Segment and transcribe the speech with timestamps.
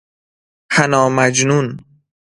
[0.71, 1.79] حنا مجنون